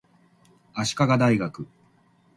[0.73, 1.67] 足利大学